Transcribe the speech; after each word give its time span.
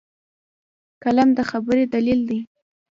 قلم 1.03 1.29
د 1.37 1.39
خبرې 1.51 1.83
دلیل 1.93 2.19
دی 2.29 2.39